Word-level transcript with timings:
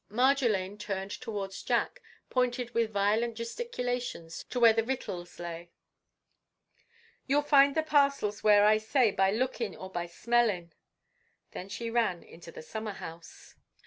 Marjolaine 0.09 0.79
turned 0.79 1.11
towards 1.11 1.61
Jack, 1.61 2.01
pointing 2.31 2.71
with 2.73 2.89
violent 2.91 3.37
gesticulations 3.37 4.43
to 4.49 4.59
where 4.59 4.73
the 4.73 4.81
victuals 4.81 5.37
lay:— 5.37 5.69
"You'll 7.27 7.43
find 7.43 7.75
the 7.75 7.83
parcels 7.83 8.43
where 8.43 8.65
I 8.65 8.79
say 8.79 9.11
By 9.11 9.29
lookin' 9.29 9.75
or 9.75 9.91
by 9.91 10.07
smellin'!" 10.07 10.73
Then 11.51 11.69
she 11.69 11.91
ran 11.91 12.23
into 12.23 12.51
the 12.51 12.63
summer 12.63 12.93
house. 12.93 13.53